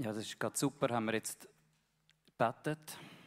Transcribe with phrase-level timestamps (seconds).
[0.00, 0.94] Ja, das ist gerade super.
[0.94, 1.48] Haben wir jetzt
[2.36, 2.78] betet,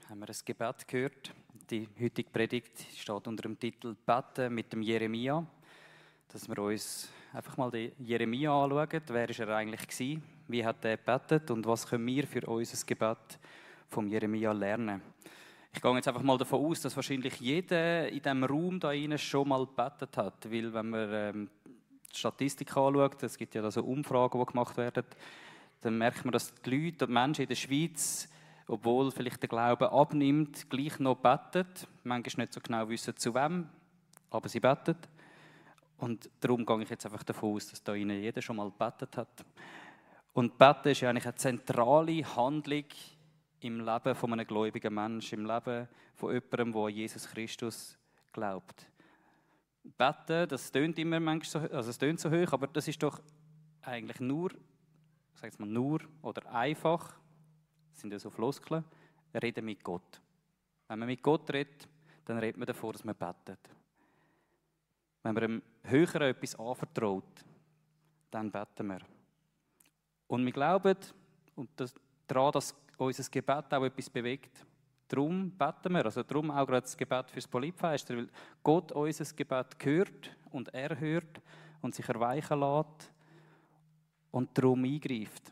[0.09, 1.33] haben wir ein Gebet gehört.
[1.69, 5.45] Die heutige Predigt steht unter dem Titel Beten mit dem Jeremia.
[6.29, 9.01] Dass wir uns einfach mal den Jeremia anschauen.
[9.07, 10.23] Wer ist er eigentlich gewesen?
[10.47, 11.51] Wie hat er gebetet?
[11.51, 13.37] Und was können wir für unser Gebet
[13.89, 15.01] vom Jeremia lernen?
[15.73, 19.17] Ich gehe jetzt einfach mal davon aus, dass wahrscheinlich jeder in diesem Raum da rein
[19.17, 20.49] schon mal gebetet hat.
[20.49, 21.49] Weil, wenn man ähm,
[22.13, 25.03] die Statistik anschaut, es gibt ja da so Umfragen, die gemacht werden,
[25.81, 28.29] dann merkt man, dass die Leute, die Menschen in der Schweiz,
[28.67, 31.65] obwohl vielleicht der Glaube abnimmt, gleich noch beten.
[32.03, 33.67] Manchmal nicht so genau wissen, zu wem,
[34.29, 34.95] aber sie beten.
[35.97, 39.17] Und darum gehe ich jetzt einfach davon aus, dass da Ihnen jeder schon mal gebetet
[39.17, 39.45] hat.
[40.33, 42.85] Und Beten ist ja eigentlich eine zentrale Handlung
[43.59, 47.97] im Leben von einem gläubigen Menschen, im Leben von jemandem, der an Jesus Christus
[48.31, 48.87] glaubt.
[49.83, 53.21] Beten, das tönt immer manchmal so, also es tönt so hoch, aber das ist doch
[53.81, 54.51] eigentlich nur
[55.33, 57.15] sage mal nur oder einfach,
[57.91, 58.83] das sind ja so Floskeln,
[59.33, 60.21] reden mit Gott.
[60.87, 61.87] Wenn man mit Gott redet,
[62.25, 63.59] dann redet man davor, dass man betet.
[65.23, 67.45] Wenn man einem Höheren etwas anvertraut,
[68.29, 68.99] dann beten wir.
[70.27, 70.97] Und wir glauben
[71.55, 71.93] und das,
[72.27, 74.65] daran, dass unser Gebet auch etwas bewegt.
[75.07, 78.29] Darum beten wir, also darum auch gerade das Gebet fürs Politfest, weil
[78.63, 81.41] Gott unser Gebet hört und er hört
[81.81, 83.11] und sich erweichen lässt
[84.31, 85.51] und darum eingreift.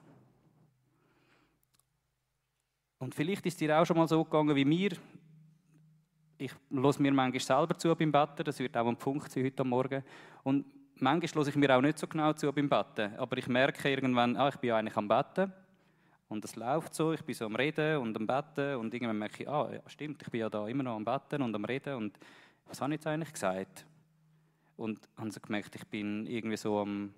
[2.99, 4.91] Und vielleicht ist es dir auch schon mal so gegangen wie mir.
[6.37, 9.63] Ich höre mir manchmal selber zu beim Betten, das wird auch ein Punkt sein heute
[9.63, 10.03] Morgen.
[10.43, 13.15] Und manchmal höre ich mir auch nicht so genau zu beim Betten.
[13.17, 15.51] Aber ich merke irgendwann, ah, ich bin eigentlich am Betten.
[16.27, 18.75] Und es läuft so, ich bin so am Reden und am Betten.
[18.75, 21.41] Und irgendwann merke ich, ah, ja, stimmt, ich bin ja da immer noch am Betten
[21.41, 21.95] und am Reden.
[21.95, 22.19] Und
[22.65, 23.85] was habe ich jetzt eigentlich gesagt?
[24.75, 27.13] Und habe so gemerkt, ich bin irgendwie so am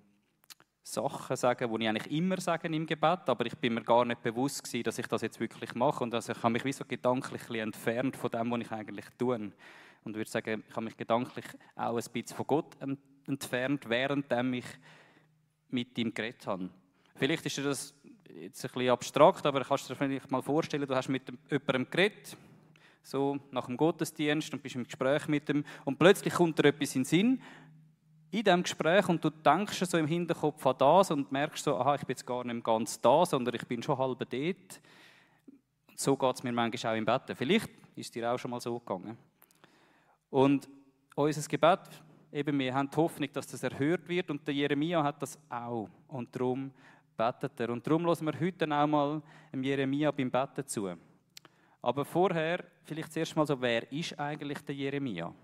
[0.82, 4.22] Sachen sagen, die ich eigentlich immer sage im Gebet, aber ich bin mir gar nicht
[4.22, 6.84] bewusst gewesen, dass ich das jetzt wirklich mache und also ich habe mich wie so
[6.84, 9.52] gedanklich entfernt von dem, was ich eigentlich tue.
[10.04, 11.44] Und würde sagen, ich habe mich gedanklich
[11.76, 12.76] auch ein bisschen von Gott
[13.26, 14.64] entfernt, während ich
[15.68, 16.68] mit ihm geredet habe.
[17.14, 17.94] Vielleicht ist das
[18.34, 21.88] jetzt ein bisschen abstrakt, aber kannst du dir vielleicht mal vorstellen, du hast mit jemandem
[21.88, 22.36] geredet,
[23.04, 26.96] so nach dem Gottesdienst und bist im Gespräch mit ihm und plötzlich kommt dir etwas
[26.96, 27.42] in den Sinn
[28.32, 31.96] in diesem Gespräch und du denkst so im Hinterkopf an das und merkst so, aha,
[31.96, 34.80] ich bin jetzt gar nicht ganz da, sondern ich bin schon halb dort.
[35.94, 37.36] so geht es mir manchmal auch im Bett.
[37.36, 39.18] Vielleicht ist es dir auch schon mal so gegangen.
[40.30, 40.66] Und
[41.14, 41.80] unser Gebet,
[42.32, 45.90] eben, wir haben die Hoffnung, dass das erhört wird und der Jeremia hat das auch.
[46.08, 46.72] Und darum
[47.14, 47.68] betet er.
[47.68, 49.22] Und darum lassen wir heute auch mal
[49.52, 50.90] dem Jeremia beim Betten zu.
[51.82, 55.34] Aber vorher, vielleicht zuerst mal so, wer ist eigentlich der Jeremia?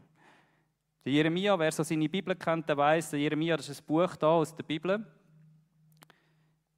[1.04, 4.16] Der Jeremia, wer so seine Bibel kennt, der weiß, der Jeremia, das ist ein Buch
[4.16, 5.04] da aus der Bibel.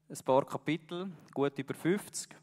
[0.09, 2.37] Ein paar Kapitel, gut über 50.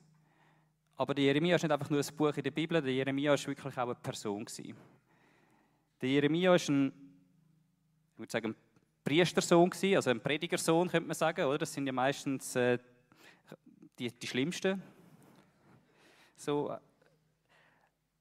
[0.95, 3.47] Aber der Jeremia ist nicht einfach nur ein Buch in der Bibel, der Jeremia ist
[3.47, 4.43] wirklich auch eine Person.
[4.43, 4.75] Gewesen.
[6.01, 6.87] Der Jeremia ist ein,
[8.13, 8.55] ich würde sagen, ein
[9.03, 11.45] Priestersohn, gewesen, also ein Predigersohn, könnte man sagen.
[11.45, 11.59] Oder?
[11.59, 12.79] Das sind ja meistens äh,
[13.99, 14.81] die, die Schlimmsten.
[16.35, 16.75] So,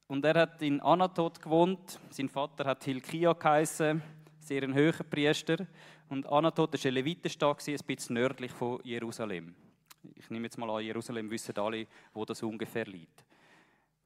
[0.09, 1.99] und er hat in Anatot gewohnt.
[2.11, 4.03] Sein Vater hat Hilkia geheißen,
[4.39, 5.67] sehr ein höherer Priester.
[6.09, 9.55] Und Anatot war eine Levitenstadt, ein bisschen nördlich von Jerusalem.
[10.15, 13.25] Ich nehme jetzt mal an, Jerusalem wissen alle, wo das ungefähr liegt.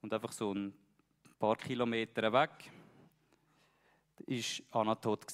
[0.00, 0.72] Und einfach so ein
[1.38, 2.50] paar Kilometer weg
[4.26, 5.26] war Anatot.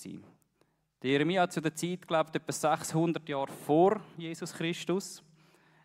[1.03, 5.23] Der Jeremia hat zu der Zeit gelebt, etwa 600 Jahre vor Jesus Christus.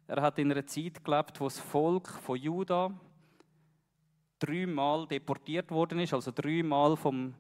[0.07, 2.91] Er hat in einer Zeit gelebt, wo das Volk von Juda
[4.41, 7.33] dreimal deportiert worden ist, also dreimal vom,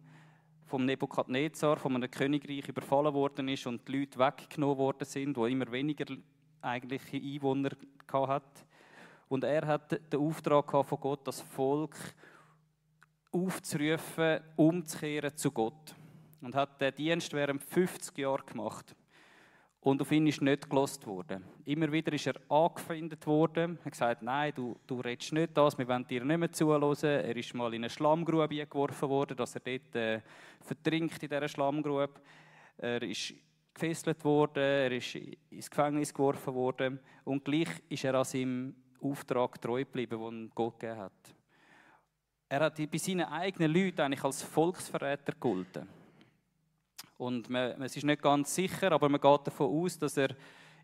[0.67, 5.45] vom Nebukadnezar, von einem Königreich überfallen worden ist und die Leute weggenommen worden sind, wo
[5.45, 6.05] immer weniger
[6.61, 7.71] eigentliche Einwohner
[8.13, 8.65] hat.
[9.27, 11.95] Und er hat den Auftrag von Gott, das Volk
[13.31, 15.95] aufzurufen, umzukehren zu Gott.
[16.41, 18.95] Und hat den Dienst während 50 Jahren gemacht.
[19.83, 21.43] Und auf ihn ist nicht gelost worden.
[21.65, 23.79] Immer wieder ist er angefeindet worden.
[23.79, 26.95] Er hat gesagt, nein, du, du redest nicht das, wir wollen dir nicht mehr zuhören.
[27.03, 30.21] Er ist mal in eine Schlammgrube geworfen worden, dass er dort äh,
[30.61, 32.21] vertrinkt in dieser Schlammgrube.
[32.77, 33.33] Er ist
[33.73, 36.99] gefesselt worden, er ist ins Gefängnis geworfen worden.
[37.23, 41.35] Und gleich ist er an seinem Auftrag treu geblieben, den Gott gegeben hat.
[42.49, 46.00] Er hat bei seinen eigenen Leuten eigentlich als Volksverräter gegolten.
[47.21, 50.29] Und man, es ist nicht ganz sicher, aber man geht davon aus, dass er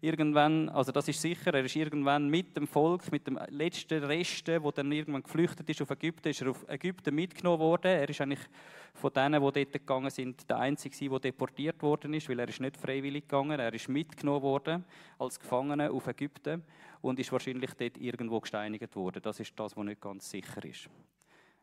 [0.01, 4.62] irgendwann, also das ist sicher, er ist irgendwann mit dem Volk, mit dem letzten Resten,
[4.62, 7.88] wo dann irgendwann geflüchtet ist auf Ägypten, ist er auf Ägypten mitgenommen worden.
[7.88, 8.48] Er ist eigentlich
[8.94, 12.62] von denen, die dort gegangen sind, der Einzige, der deportiert worden ist, weil er ist
[12.62, 14.86] nicht freiwillig gegangen, er ist mitgenommen worden
[15.18, 16.63] als Gefangener auf Ägypten
[17.01, 19.24] und ist wahrscheinlich dort irgendwo gesteinigt worden.
[19.24, 20.88] Das ist das, was nicht ganz sicher ist.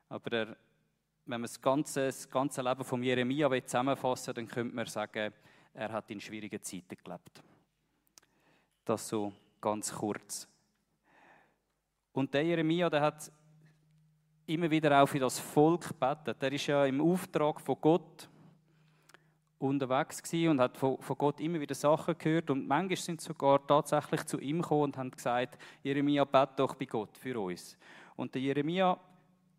[0.09, 0.57] Aber er,
[1.27, 5.33] wenn man das ganze, das ganze Leben von Jeremia zusammenfassen will, dann könnte man sagen,
[5.73, 7.43] er hat in schwierigen Zeiten gelebt.
[8.85, 10.47] Das so ganz kurz.
[12.13, 13.33] Und der Jeremia, der hat
[14.47, 16.41] immer wieder auch für das Volk gebetet.
[16.41, 18.29] Der ist ja im Auftrag von Gott
[19.59, 24.39] unterwegs und hat von, Gott immer wieder Sachen gehört und manchmal sind sogar tatsächlich zu
[24.39, 27.77] ihm gekommen und haben gesagt, Jeremia, bet doch bei Gott für uns.
[28.15, 28.99] Und der Jeremia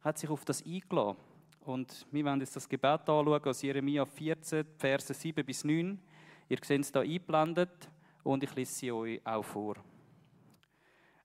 [0.02, 1.18] hat sich auf das eingeladen.
[1.66, 6.00] Und wir werden jetzt das Gebet anschauen aus Jeremia 14, Verse 7 bis 9.
[6.48, 7.90] Ihr seht es hier eingeblendet
[8.24, 9.76] und ich lese sie euch auch vor.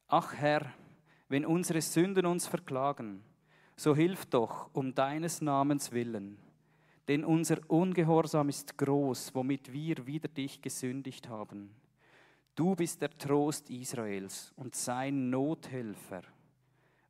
[0.08, 0.72] Ach Herr,
[1.28, 3.22] wenn unsere Sünden uns verklagen,
[3.76, 6.38] so hilf doch um deines Namens willen.
[7.06, 11.74] Denn unser Ungehorsam ist groß, womit wir wider dich gesündigt haben.
[12.54, 16.22] Du bist der Trost Israels und sein Nothelfer.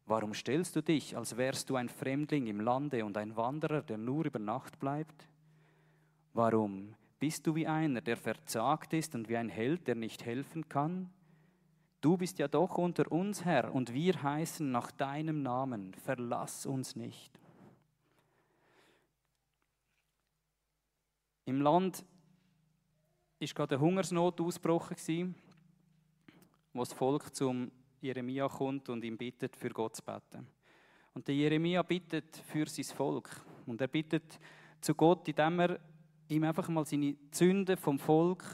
[0.07, 3.99] Warum stellst du dich, als wärst du ein Fremdling im Lande und ein Wanderer, der
[3.99, 5.29] nur über Nacht bleibt?
[6.33, 10.69] Warum bist du wie einer, der verzagt ist und wie ein Held, der nicht helfen
[10.69, 11.11] kann?
[12.01, 16.97] Du bist ja doch unter uns Herr und wir heißen nach deinem Namen, verlass uns
[16.97, 17.39] nicht.
[21.45, 22.05] Im Land
[23.39, 25.35] ist gerade eine Hungersnot ausgebrochen,
[26.73, 27.71] wo das Volk zum
[28.01, 30.47] Jeremia kommt und ihn bittet, für Gott zu beten.
[31.15, 33.29] Und der Jeremia bittet für sein Volk.
[33.67, 34.39] Und er bittet
[34.81, 35.81] zu Gott, indem er
[36.29, 38.45] ihm einfach mal seine Zünde vom Volk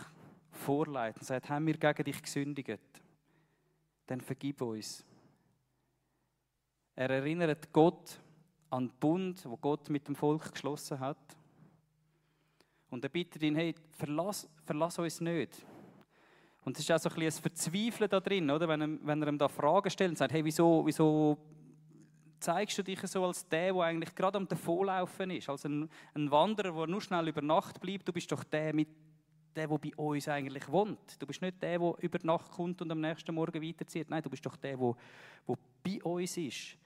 [0.51, 2.81] vorleitet und sagt, haben wir gegen dich gesündigt?
[4.07, 5.05] Dann vergib uns.
[6.95, 8.19] Er erinnert Gott
[8.71, 11.37] an den Bund, wo Gott mit dem Volk geschlossen hat.
[12.89, 15.65] Und er bittet ihn, hey, verlass, verlass uns nicht.
[16.67, 18.67] Und es ist auch so ein, bisschen ein Verzweifeln da drin, oder?
[18.67, 21.39] Wenn, er, wenn er ihm da Fragen stellt und sagt, hey, wieso, wieso
[22.41, 26.29] zeigst du dich so als der, der eigentlich gerade am Davonlaufen ist, als ein, ein
[26.29, 28.09] Wanderer, der nur schnell über Nacht bleibt.
[28.09, 28.89] Du bist doch der, mit,
[29.55, 31.23] der, der bei uns eigentlich wohnt.
[31.23, 34.11] Du bist nicht der, der über Nacht kommt und am nächsten Morgen weiterzieht.
[34.11, 34.97] Nein, du bist doch der, der,
[35.47, 36.77] der bei uns ist.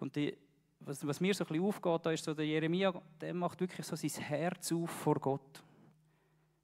[0.00, 0.36] Und die,
[0.80, 3.86] was, was, mir so ein bisschen aufgeht, da ist so der Jeremia, der macht wirklich
[3.86, 5.62] so sein Herz auf vor Gott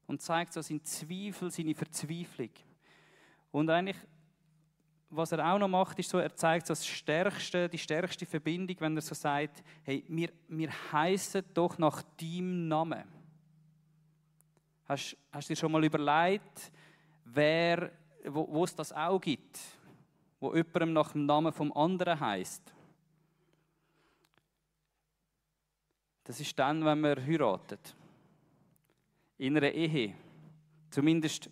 [0.06, 2.50] und zeigt so seinen Zweifel, seine Verzweiflung.
[3.50, 3.96] Und eigentlich,
[5.10, 8.76] was er auch noch macht, ist so, er zeigt so das stärkste, die stärkste Verbindung,
[8.80, 13.04] wenn er so sagt, hey, wir, wir heißen doch nach deinem Namen.
[14.86, 16.72] Hast, hast du dir schon mal überlegt,
[17.24, 17.90] wer,
[18.24, 19.58] wo, es das auch gibt,
[20.40, 22.74] wo jemandem nach dem Namen vom anderen heißt?
[26.24, 27.94] Das ist dann, wenn man heiratet
[29.46, 30.14] in einer Ehe.
[30.91, 31.50] Zumindest,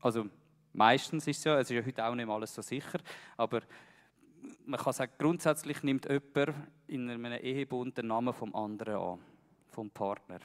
[0.00, 0.26] also
[0.72, 3.00] meistens ist es ja, es ist ja heute auch nicht alles so sicher,
[3.36, 3.62] aber
[4.64, 6.54] man kann sagen, grundsätzlich nimmt jemand
[6.86, 9.18] in einem Ehebund den Namen vom anderen an,
[9.70, 10.38] vom Partner.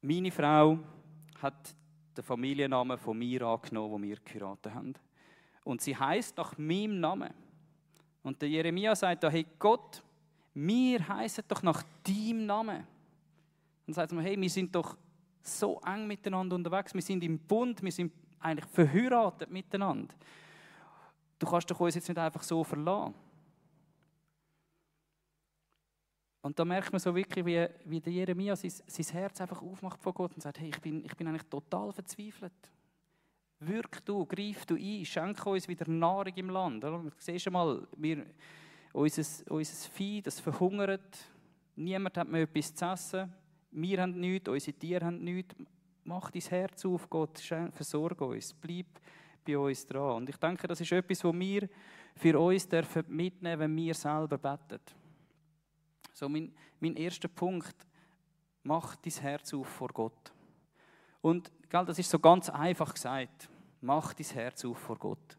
[0.00, 0.78] Meine Frau
[1.42, 1.74] hat
[2.16, 4.94] den Familiennamen von mir angenommen, wo wir geheiratet haben.
[5.64, 7.34] Und sie heißt nach meinem Namen.
[8.22, 10.02] Und der Jeremia sagt da, hey Gott,
[10.54, 12.86] wir heißen doch nach deinem Namen.
[13.86, 14.96] Und sagt man, hey, wir sind doch
[15.46, 16.94] so eng miteinander unterwegs.
[16.94, 20.14] Wir sind im Bund, wir sind eigentlich verheiratet miteinander.
[21.38, 23.14] Du kannst doch uns jetzt nicht einfach so verlassen.
[26.42, 30.00] Und da merkt man so wirklich, wie, wie der Jeremia sein, sein Herz einfach aufmacht
[30.00, 32.52] vor Gott und sagt, hey, ich bin, ich bin eigentlich total verzweifelt.
[33.58, 36.84] Wirk du, greif du ein, schenke uns wieder Nahrung im Land.
[36.84, 38.26] Du siehst mal, wir,
[38.92, 41.18] unser, unser Vieh, das verhungert,
[41.74, 43.32] niemand hat mehr etwas zu essen.
[43.78, 45.54] Wir haben nichts, unsere Tiere haben nichts.
[46.04, 48.86] Mach dein Herz auf, Gott, versorge uns, bleib
[49.44, 50.16] bei uns dran.
[50.16, 51.68] Und ich denke, das ist etwas, was wir
[52.14, 54.80] für uns dürfen mitnehmen wenn wir selber beten.
[56.14, 57.76] So, mein, mein erster Punkt,
[58.62, 60.32] mach dein Herz auf vor Gott.
[61.20, 63.50] Und gell, das ist so ganz einfach gesagt.
[63.82, 65.36] Mach dein Herz auf vor Gott.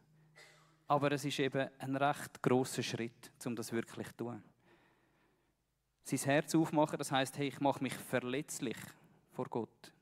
[0.86, 4.44] Aber es ist eben ein recht großer Schritt, um das wirklich zu tun
[6.08, 8.78] sein Herz aufmachen, das heißt, hey, ich mache mich verletzlich
[9.32, 9.94] vor Gott.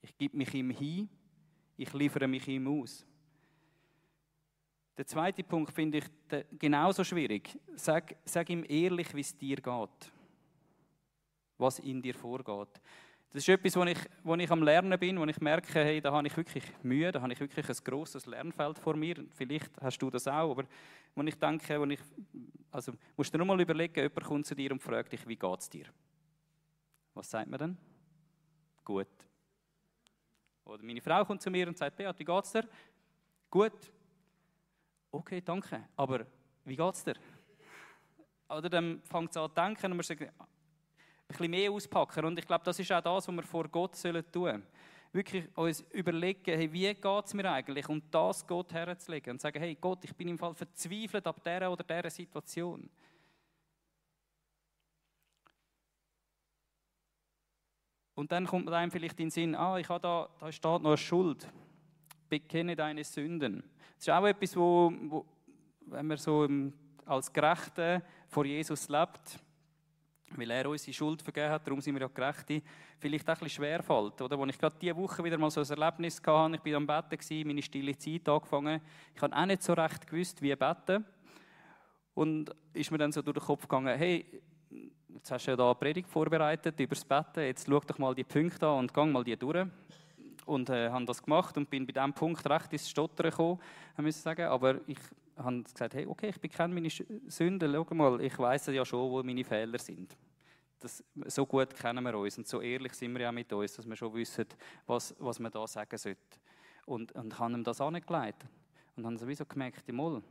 [0.00, 1.08] Ich gebe mich ihm hin,
[1.76, 3.04] ich liefere mich ihm aus.
[4.96, 6.04] Der zweite Punkt finde ich
[6.58, 7.56] genauso schwierig.
[7.76, 10.12] Sag, sag ihm ehrlich, wie es dir geht.
[11.56, 12.80] Was in dir vorgeht.
[13.30, 16.12] Das ist etwas, wo ich, wo ich am Lernen bin, wo ich merke, hey, da
[16.12, 19.22] habe ich wirklich Mühe, da habe ich wirklich ein grosses Lernfeld vor mir.
[19.34, 20.64] Vielleicht hast du das auch, aber
[21.14, 22.00] wo ich denke, wo ich,
[22.70, 25.36] also musst du dir nur mal überlegen, jemand kommt zu dir und fragt dich, wie
[25.36, 25.86] geht es dir?
[27.12, 27.78] Was sagt man dann?
[28.82, 29.08] Gut.
[30.64, 32.68] Oder meine Frau kommt zu mir und sagt, Beat, wie geht es dir?
[33.50, 33.92] Gut.
[35.10, 35.84] Okay, danke.
[35.96, 36.26] Aber
[36.64, 37.14] wie geht es dir?
[38.48, 40.32] Oder dann fängt es an zu denken und man sagt,
[41.28, 42.24] bisschen mehr auspacken.
[42.24, 44.62] Und ich glaube, das ist auch das, was wir vor Gott tun sollen.
[45.12, 47.88] Wirklich uns überlegen, hey, wie geht es mir eigentlich?
[47.88, 51.70] Und das Gott herzulegen und sagen, hey Gott, ich bin im Fall verzweifelt ab dieser
[51.72, 52.90] oder dieser Situation.
[58.14, 60.84] Und dann kommt einem vielleicht in den Sinn, ah, ich habe da, da steht noch
[60.84, 61.48] eine Schuld.
[62.28, 63.62] Bekenne deine Sünden.
[63.94, 65.24] Das ist auch etwas, wo, wo
[65.82, 66.46] wenn man so
[67.06, 69.38] als Gerechte vor Jesus lebt,
[70.38, 72.62] weil er unsere Schuld vergeben hat, darum sind wir ja Gerechte,
[72.98, 74.20] vielleicht auch ein bisschen schwerfällt.
[74.20, 74.38] Oder?
[74.38, 77.46] Als ich gerade diese Woche wieder mal so ein Erlebnis hatte, ich war am Betten,
[77.46, 78.80] meine stille Zeit angefangen,
[79.14, 81.04] ich habe auch nicht so recht gewusst, wie beten.
[82.14, 84.24] Und ist mir dann so durch den Kopf gegangen, hey,
[85.14, 88.14] jetzt hast du ja da eine Predigt vorbereitet über das Betten, jetzt schau doch mal
[88.14, 89.66] die Punkte an und gang mal die durch.
[90.46, 93.60] Und äh, habe das gemacht und bin bei diesem Punkt recht ins Stottern gekommen,
[93.98, 94.46] muss ich sagen.
[94.46, 94.98] Aber ich
[95.38, 99.22] habe gesagt, hey, okay, ich bekenne meine Sünden, schau mal, ich weiß ja schon, wo
[99.22, 100.16] meine Fehler sind.
[100.80, 103.88] Das, so gut kennen wir uns und so ehrlich sind wir ja mit uns, dass
[103.88, 104.46] wir schon wissen,
[104.86, 106.38] was, was man da sagen sollte.
[106.86, 108.46] Und, und haben ihm das angelegt.
[108.96, 110.22] Und haben sowieso gemerkt, mal,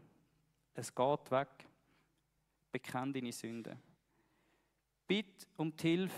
[0.74, 1.50] es geht weg.
[2.72, 3.78] Bekenn deine Sünden.
[5.08, 6.16] Bitte um die Hilfe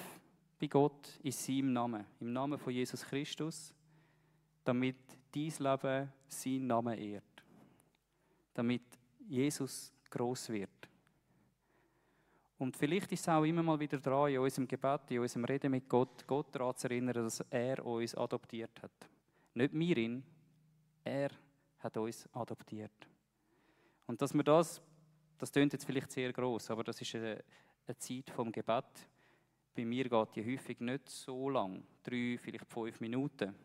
[0.60, 3.74] bei Gott in seinem Namen, im Namen von Jesus Christus,
[4.64, 4.98] damit
[5.32, 7.29] dein Leben seinen Namen ehrt
[8.60, 8.84] damit
[9.28, 10.90] Jesus groß wird.
[12.58, 15.72] Und vielleicht ist es auch immer mal wieder dran, in unserem Gebet, in unserem Reden
[15.72, 19.10] mit Gott, Gott daran zu erinnern, dass er uns adoptiert hat.
[19.54, 20.24] Nicht wir ihn,
[21.06, 21.30] er
[21.78, 23.08] hat uns adoptiert.
[24.08, 24.82] Und dass wir das,
[25.38, 27.42] das klingt jetzt vielleicht sehr groß, aber das ist eine,
[27.88, 29.08] eine Zeit vom Gebet.
[29.74, 33.56] Bei mir geht die häufig nicht so lang, drei, vielleicht fünf Minuten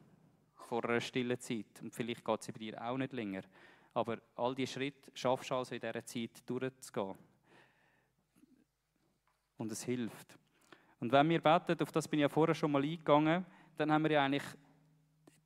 [0.54, 1.82] vor einer stillen Zeit.
[1.82, 3.42] Und vielleicht geht sie bei dir auch nicht länger.
[3.94, 7.14] Aber all diese Schritte schaffst du also in dieser Zeit durchzugehen.
[9.56, 10.36] Und es hilft.
[11.00, 13.46] Und wenn wir beten, auf das bin ich ja vorher schon mal eingegangen,
[13.76, 14.44] dann haben wir ja eigentlich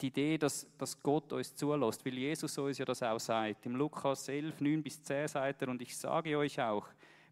[0.00, 3.66] die Idee, dass, dass Gott uns zulässt, weil Jesus uns ja das auch sagt.
[3.66, 6.86] Im Lukas 11, 9 bis 10 sagt er, und ich sage euch auch,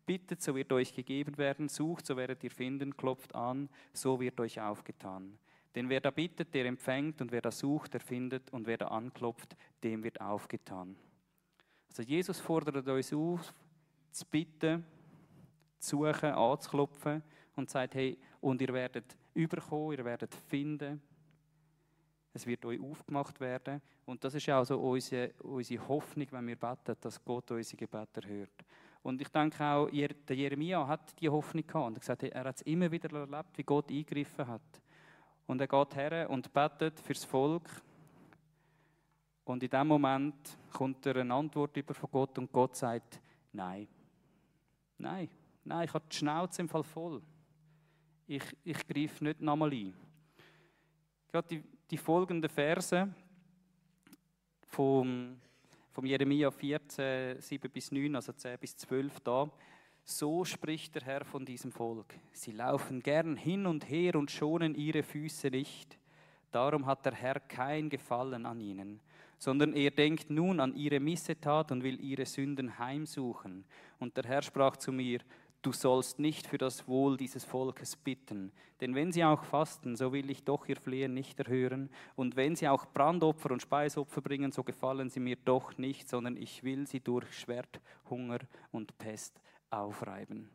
[0.05, 4.39] bittet, so wird euch gegeben werden, sucht, so werdet ihr finden, klopft an, so wird
[4.41, 5.39] euch aufgetan.
[5.75, 8.89] Denn wer da bittet, der empfängt, und wer da sucht, der findet, und wer da
[8.89, 10.97] anklopft, dem wird aufgetan.
[11.97, 13.55] Also Jesus fordert uns auf,
[14.11, 14.85] zu bitten,
[15.79, 17.23] zu suchen, anzuklopfen
[17.55, 21.01] und sagt, hey, und ihr werdet überkommen, ihr werdet finden.
[22.35, 23.81] Es wird euch aufgemacht werden.
[24.05, 28.21] Und das ist auch so unsere, unsere Hoffnung, wenn wir beten, dass Gott unsere Gebete
[28.29, 28.65] hört.
[29.03, 31.87] Und ich denke auch, der Jeremia hat die Hoffnung gehabt.
[31.87, 34.83] Und er, er hat es immer wieder erlebt, wie Gott eingegriffen hat.
[35.47, 37.71] Und er geht her und betet fürs Volk,
[39.47, 43.21] und in dem Moment kommt er eine Antwort über von Gott und Gott sagt,
[43.53, 43.87] nein.
[44.99, 45.29] Nein,
[45.65, 47.23] nein, ich habe die Schnauze im Fall voll.
[48.27, 49.95] Ich, ich greife nicht nochmal ein.
[51.31, 53.15] Gerade die, die folgenden Verse
[54.67, 55.39] vom,
[55.93, 59.49] vom Jeremia 14, 7 bis 9, also 10 bis 12 da.
[60.03, 62.15] So spricht der Herr von diesem Volk.
[62.33, 65.99] Sie laufen gern hin und her und schonen ihre Füße nicht.
[66.51, 69.01] Darum hat der Herr kein Gefallen an ihnen
[69.39, 73.65] sondern er denkt nun an ihre Missetat und will ihre Sünden heimsuchen.
[73.99, 75.21] Und der Herr sprach zu mir,
[75.63, 80.13] du sollst nicht für das Wohl dieses Volkes bitten, denn wenn sie auch fasten, so
[80.13, 84.53] will ich doch ihr Flehen nicht erhören, und wenn sie auch Brandopfer und Speisopfer bringen,
[84.53, 88.39] so gefallen sie mir doch nicht, sondern ich will sie durch Schwert, Hunger
[88.71, 89.41] und Pest
[89.71, 90.49] aufreiben.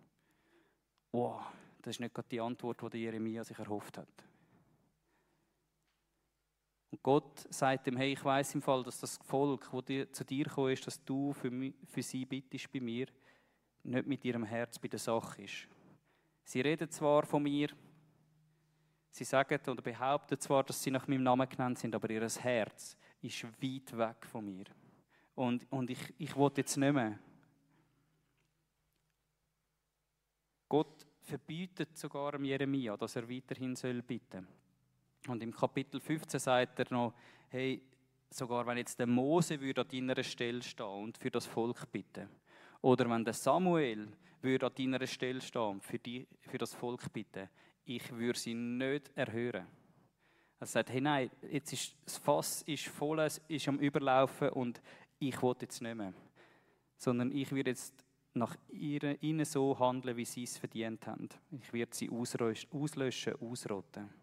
[1.12, 1.42] Wow,
[1.82, 4.31] das ist nicht gerade die Antwort, die Jeremia sich erhofft hat.
[6.92, 10.44] Und Gott sagt ihm, hey, ich weiß im Fall, dass das Volk, das zu dir
[10.44, 13.08] gekommen ist, dass du für, mich, für sie bittest bei mir,
[13.84, 15.68] nicht mit ihrem Herz bei der Sache ist.
[16.44, 17.70] Sie reden zwar von mir,
[19.10, 22.98] sie sagen oder behaupten zwar, dass sie nach meinem Namen genannt sind, aber ihr Herz
[23.22, 24.66] ist weit weg von mir.
[25.36, 27.18] Und, und ich, ich will jetzt nicht mehr.
[30.68, 34.61] Gott verbietet sogar Jeremia, dass er weiterhin soll bitten soll.
[35.28, 37.14] Und im Kapitel 15 sagt er noch,
[37.50, 37.82] hey,
[38.30, 42.28] sogar wenn jetzt der Mose würde an deiner Stelle stehen und für das Volk bitten,
[42.82, 44.08] oder wenn der Samuel
[44.42, 47.50] würde an deiner Stelle stehen und für, die, für das Volk bitten,
[47.86, 49.68] ich würde sie nicht erhören.
[50.60, 54.82] Er sagt, hey nein, jetzt ist das Fass ist voll, es ist am Überlaufen und
[55.20, 56.14] ich will jetzt nicht mehr.
[56.98, 61.28] Sondern ich werde jetzt nach ihnen so handeln, wie sie es verdient haben.
[61.52, 64.21] Ich werde sie auslöschen, ausrotten.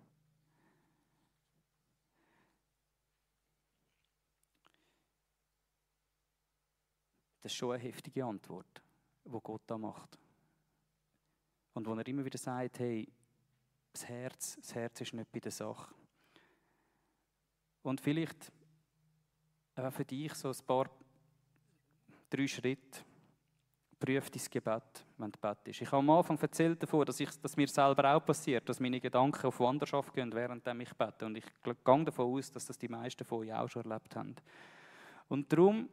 [7.40, 8.82] Das ist schon eine heftige Antwort,
[9.24, 10.18] die Gott da macht.
[11.74, 13.08] Und wo er immer wieder sagt, hey,
[13.92, 15.94] das Herz, das Herz ist nicht bei der Sache.
[17.82, 18.52] Und vielleicht
[19.76, 20.90] auch für dich so ein paar,
[22.28, 23.00] drei Schritte.
[23.98, 25.82] Prüf dein Gebet, wenn du betest.
[25.82, 29.00] Ich habe am Anfang erzählt davon, dass, ich, dass mir selber auch passiert, dass meine
[29.00, 31.26] Gedanken auf Wanderschaft gehen, während ich bete.
[31.26, 34.36] Und ich gehe davon aus, dass das die meisten von euch auch schon erlebt haben.
[35.28, 35.88] Und darum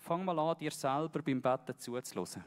[0.00, 2.44] fang mal an, dir selber beim Betten zuzuhören.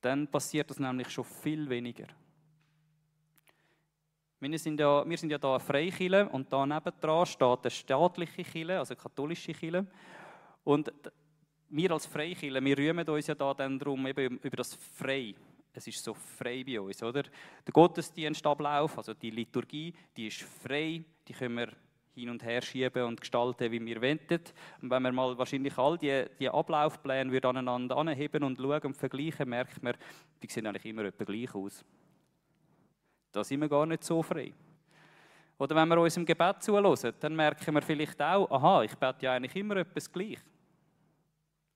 [0.00, 2.06] Dann passiert das nämlich schon viel weniger.
[4.40, 8.42] Wir sind ja, wir sind ja da eine Freikirche und da nebendran steht eine staatliche
[8.42, 9.86] Kirche, also eine katholische Kirche.
[10.64, 10.92] Und
[11.68, 15.34] wir als Freikirche, wir rühmen uns ja da dann darum eben über das Frei.
[15.72, 17.22] Es ist so frei bei uns, oder?
[17.22, 21.68] Der Gottesdienstablauf, also die Liturgie, die ist frei, die können wir
[22.14, 24.18] hin und her schieben und gestalten, wie wir wollen.
[24.80, 29.48] Und wenn wir mal wahrscheinlich all die, die Ablaufpläne aneinander anheben und schauen und vergleichen,
[29.48, 29.94] merkt man,
[30.42, 31.84] die sehen eigentlich immer etwa gleich aus.
[33.32, 34.52] Da sind wir gar nicht so frei.
[35.58, 39.32] Oder wenn wir unserem Gebet zuhören, dann merken wir vielleicht auch, aha, ich bete ja
[39.32, 40.38] eigentlich immer etwas gleich.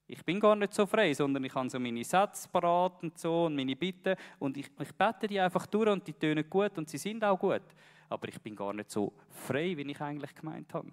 [0.08, 3.46] Ich bin gar nicht so frei, sondern ich habe so meine Sätze parat und so
[3.46, 6.88] und meine Bitten und ich, ich bete die einfach durch und die tönen gut und
[6.88, 7.62] sie sind auch gut
[8.08, 10.92] aber ich bin gar nicht so frei, wie ich eigentlich gemeint habe.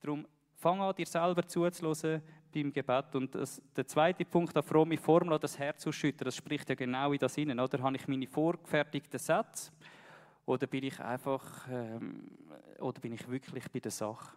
[0.00, 0.26] Darum
[0.56, 3.14] fang an, dir selber zuzuhören beim Gebet.
[3.14, 7.12] Und das, der zweite Punkt, der fromme Formel, das Herz ausschütten, das spricht ja genau
[7.12, 7.60] in das hinein.
[7.60, 9.70] Oder habe ich meine vorgefertigten Sätze?
[10.46, 12.30] Oder bin ich einfach, ähm,
[12.80, 14.36] oder bin ich wirklich bei der Sache?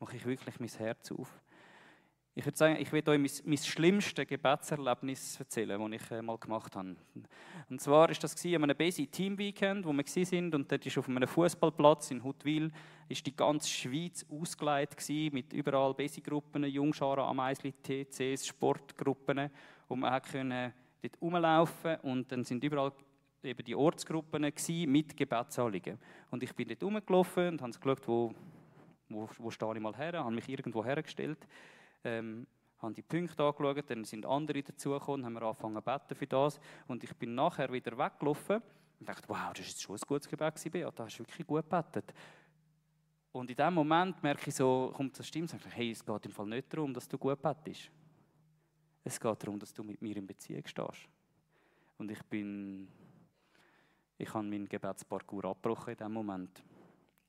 [0.00, 1.40] Mache ich wirklich mein Herz auf?
[2.38, 6.36] Ich würde sagen, ich werde euch mein, mein schlimmstes Gebetserlebnis erzählen, das ich äh, mal
[6.36, 6.94] gemacht habe.
[7.70, 10.98] Und zwar war das an einem Basic Team Weekend, wo wir sind und dort ist
[10.98, 12.70] auf einem Fußballplatz in Huttwil
[13.08, 15.02] ist die ganze Schweiz ausgeleitet
[15.32, 19.48] mit überall Basic-Gruppen, Jungscharen, Ameisli, TCs, Sportgruppen
[19.88, 22.92] und man konnte dort rumlaufen und dann sind überall
[23.44, 24.52] eben die Ortsgruppen
[24.88, 25.98] mit Gebetsanliegen.
[26.30, 28.34] Und ich bin dort rumgelaufen und habe geschaut, wo,
[29.08, 31.38] wo, wo stehe ich mal her, habe mich irgendwo hergestellt
[32.06, 32.46] ähm,
[32.78, 36.60] haben die Punkte angeschaut, dann sind andere dazugekommen, haben wir angefangen zu beten für das.
[36.86, 38.62] Und ich bin nachher wieder weggelaufen
[39.00, 41.68] und dachte, wow, das ist schon ein gutes Gebet gewesen, da hast du wirklich gut
[41.68, 42.12] gebetet.
[43.32, 46.24] Und in dem Moment merke ich so, kommt das Stimme und sage, hey, es geht
[46.24, 47.90] im Fall nicht darum, dass du gut betest.
[49.04, 51.08] Es geht darum, dass du mit mir in Beziehung stehst.
[51.98, 52.88] Und ich bin,
[54.16, 56.64] ich habe meinen Gebetsparcours abgebrochen in dem Moment.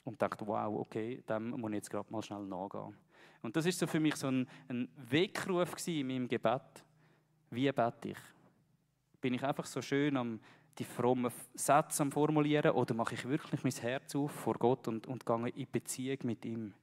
[0.05, 2.95] Und dachte, wow, okay, dem muss ich jetzt gerade mal schnell nachgehen.
[3.41, 6.61] Und das ist so für mich so ein, ein Wegruf in meinem Gebet.
[7.49, 8.17] Wie bete ich?
[9.21, 10.39] Bin ich einfach so schön am
[10.77, 15.07] die frommen Sätze am formulieren oder mache ich wirklich mein Herz auf vor Gott und,
[15.07, 16.73] und gehe in Beziehung mit ihm?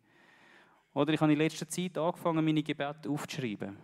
[0.95, 3.77] Oder ich habe in letzter Zeit angefangen, meine Gebete aufzuschreiben.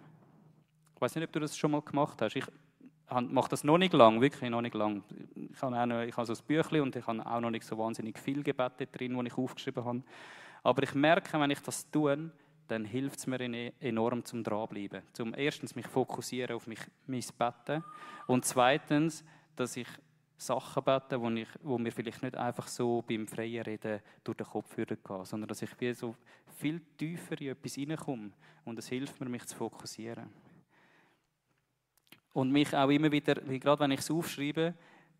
[0.95, 2.37] Ich weiß nicht, ob du das schon mal gemacht hast.
[2.37, 2.45] Ich
[3.09, 5.03] mache das noch nicht lang, wirklich noch nicht lang.
[5.35, 7.77] Ich habe, auch ich habe so ein Büchlein und ich habe auch noch nicht so
[7.79, 10.03] wahnsinnig viele Gebete drin, die ich aufgeschrieben habe.
[10.63, 12.31] Aber ich merke, wenn ich das tue,
[12.71, 13.41] dann hilft es mir
[13.81, 15.03] enorm zum Dranbleiben.
[15.13, 17.83] Zum erstens mich fokussieren auf mich, mein Betten
[18.29, 19.25] und zweitens,
[19.57, 19.89] dass ich
[20.37, 24.47] Sachen bete, wo, ich, wo mir vielleicht nicht einfach so beim freien Reden durch den
[24.47, 26.15] Kopf führen kann, sondern dass ich wie so
[26.57, 28.31] viel tiefer in etwas hineinkomme
[28.65, 30.31] und es hilft mir, mich zu fokussieren.
[32.33, 34.75] Und mich auch immer wieder, wie gerade wenn ich es aufschreibe,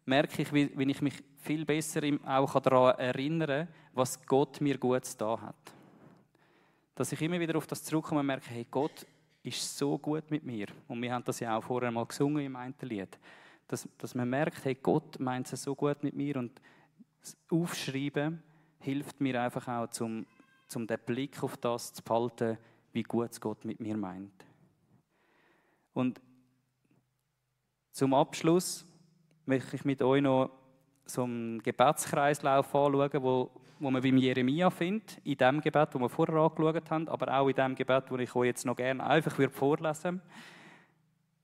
[0.07, 5.17] merke ich, wie, wie ich mich viel besser auch daran erinnere, was Gott mir Gutes
[5.17, 5.80] da hat
[7.01, 9.07] dass ich immer wieder auf das zurückkomme und merke, hey, Gott
[9.43, 10.67] ist so gut mit mir.
[10.87, 13.19] Und wir haben das ja auch vorher mal gesungen im einen Lied.
[13.67, 16.61] Dass, dass man merkt, hey, Gott meint es so gut mit mir und
[17.23, 18.43] das Aufschreiben
[18.81, 20.27] hilft mir einfach auch, zum,
[20.67, 22.59] zum den Blick auf das zu behalten,
[22.93, 24.45] wie gut Gott mit mir meint.
[25.95, 26.21] Und
[27.93, 28.85] zum Abschluss
[29.47, 30.51] möchte ich mit euch noch
[31.07, 36.09] so einen Gebetskreislauf anschauen, wo wo man beim Jeremia findet, in dem Gebet, das wir
[36.09, 39.51] vorher angeschaut haben, aber auch in dem Gebet, das ich euch jetzt noch gerne einfach
[39.51, 40.21] vorlesen würde.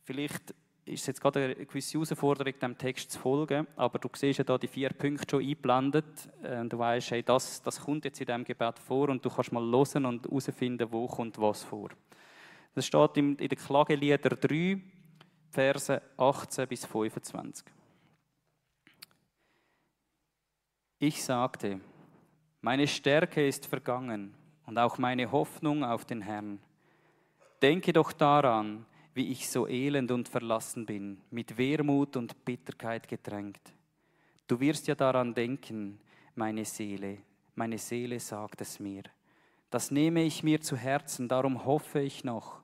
[0.05, 4.39] Vielleicht ist es jetzt gerade eine gewisse Herausforderung, dem Text zu folgen, aber du siehst
[4.39, 6.29] ja da die vier Punkte schon eingeblendet.
[6.43, 9.51] Äh, du weißt, hey, das, das kommt jetzt in diesem Gebet vor und du kannst
[9.51, 11.89] mal hören und herausfinden, wo kommt was vor.
[12.75, 14.81] Das steht in, in den Klagelieder 3,
[15.51, 17.67] Verse 18 bis 25.
[20.99, 21.81] Ich sagte,
[22.61, 24.35] meine Stärke ist vergangen
[24.67, 26.59] und auch meine Hoffnung auf den Herrn.
[27.63, 33.73] Denke doch daran, wie ich so elend und verlassen bin, mit Wehmut und Bitterkeit getränkt.
[34.47, 35.99] Du wirst ja daran denken,
[36.35, 37.19] meine Seele,
[37.55, 39.05] meine Seele sagt es mir.
[39.71, 42.61] Das nehme ich mir zu Herzen, darum hoffe ich noch.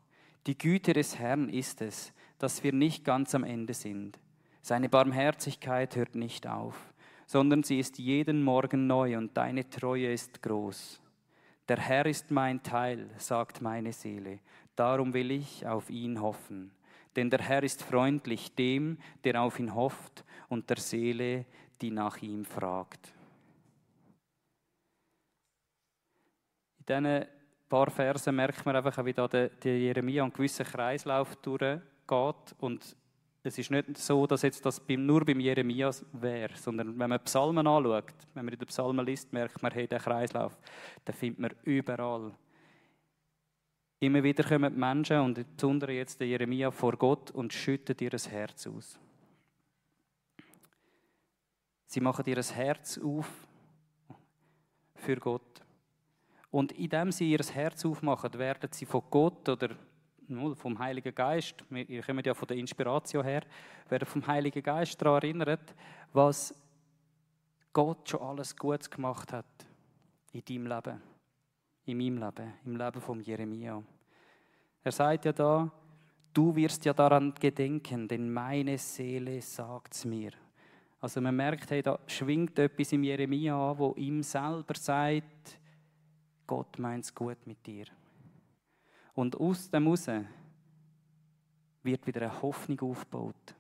[0.46, 4.18] Die Güte des Herrn ist es, dass wir nicht ganz am Ende sind.
[4.61, 6.91] Seine Barmherzigkeit hört nicht auf,
[7.26, 11.00] sondern sie ist jeden Morgen neu und deine Treue ist groß.
[11.68, 14.40] Der Herr ist mein Teil, sagt meine Seele,
[14.76, 16.72] darum will ich auf ihn hoffen.
[17.14, 21.46] Denn der Herr ist freundlich dem, der auf ihn hofft, und der Seele,
[21.80, 23.12] die nach ihm fragt.
[26.80, 27.26] In diesen
[27.70, 32.54] paar Versen merkt man einfach, wie da der, Jeremia einen gewissen Kreislauf durchgeht.
[32.58, 32.96] Und
[33.44, 37.66] es ist nicht so, dass jetzt das nur beim Jeremia wäre, sondern wenn man Psalmen
[37.66, 40.57] anschaut, wenn man in der Psalmen liest, merkt man, hey, den Kreislauf,
[41.07, 42.33] den findet man überall.
[43.98, 48.11] Immer wieder kommen die Menschen, und insbesondere jetzt der Jeremia, vor Gott und schütten ihr
[48.11, 48.98] Herz aus.
[51.87, 53.28] Sie machen ihr Herz auf
[54.94, 55.62] für Gott.
[56.50, 59.70] Und indem sie ihr Herz aufmachen, werden sie von Gott oder
[60.55, 63.42] vom Heiligen Geist, wir kommen ja von der Inspiration her,
[63.88, 65.75] werden vom Heiligen Geist daran erinnert,
[66.12, 66.55] was
[67.73, 69.47] Gott schon alles Gutes gemacht hat
[70.33, 71.03] in deinem Leben,
[71.87, 73.83] in meinem Leben, im Leben von Jeremia.
[74.85, 75.71] Er sagt ja da,
[76.33, 80.33] du wirst ja daran gedenken, denn meine Seele sagt es mir.
[81.01, 85.59] Also man merkt, hey, da schwingt etwas im Jeremia an, wo ihm selber sagt,
[86.47, 87.87] Gott meint es gut mit dir.
[89.14, 90.09] Und aus dem heraus
[91.83, 93.55] wird wieder eine Hoffnung aufgebaut.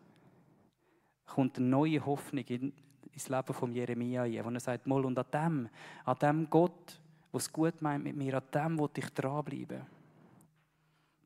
[1.26, 2.72] Kommt eine neue Hoffnung in,
[3.12, 5.68] ins Leben von Jeremia ein, wo er sagt, Moll, und an dem,
[6.04, 7.00] an dem Gott,
[7.32, 9.86] es gut meint mit mir, an dem will ich dranbleiben.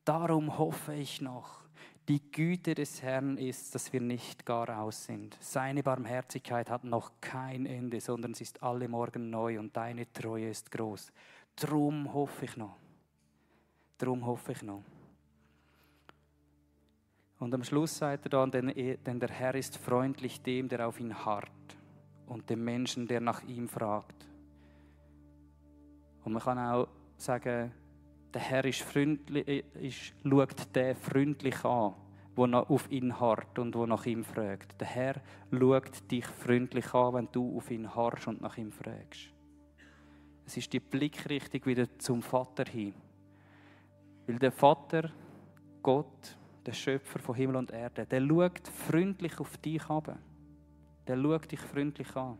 [0.05, 1.61] Darum hoffe ich noch.
[2.07, 5.35] Die Güte des Herrn ist, dass wir nicht gar aus sind.
[5.41, 10.49] Seine Barmherzigkeit hat noch kein Ende, sondern sie ist alle Morgen neu und deine Treue
[10.49, 11.11] ist groß.
[11.57, 12.77] Drum hoffe ich noch.
[13.97, 14.83] Drum hoffe ich noch.
[17.39, 21.13] Und am Schluss sagt er dann, denn der Herr ist freundlich dem, der auf ihn
[21.25, 21.51] harrt
[22.27, 24.25] und dem Menschen, der nach ihm fragt.
[26.23, 27.71] Und man kann auch sagen,
[28.33, 31.93] der Herr ist freundlich, äh, ist, schaut den freundlich an,
[32.35, 34.79] der auf ihn harrt und wo nach ihm fragt.
[34.81, 39.29] Der Herr schaut dich freundlich an, wenn du auf ihn harrst und nach ihm fragst.
[40.45, 42.93] Es ist die Blickrichtung wieder zum Vater hin.
[44.27, 45.09] Weil der Vater,
[45.81, 50.17] Gott, der Schöpfer von Himmel und Erde, der schaut freundlich auf dich ab.
[51.07, 52.37] Der schaut dich freundlich an.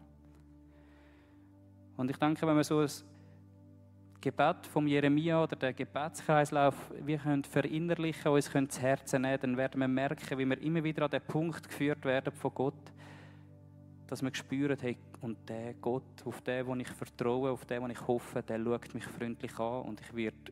[1.96, 2.90] Und ich denke, wenn wir so ein
[4.20, 9.58] Gebet vom Jeremia oder den Gebetskreislauf wir können verinnerlichen, uns können zu Herzen nehmen, dann
[9.58, 12.92] werden wir merken, wie wir immer wieder an den Punkt geführt werden von Gott,
[14.08, 17.88] dass wir spüren, hey, und der Gott, auf den, wo ich vertraue, auf den, wo
[17.88, 20.52] ich hoffe, der schaut mich freundlich an und ich werde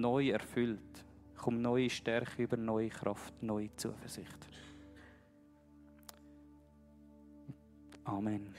[0.00, 1.04] neu erfüllt.
[1.34, 4.48] Ich komme neue Stärke über, neue Kraft, neue Zuversicht.
[8.04, 8.54] Amen.